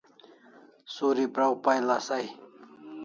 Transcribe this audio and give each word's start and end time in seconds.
Suri 0.93 1.25
praw 1.35 1.53
pay 1.63 1.79
lasai 1.87 2.27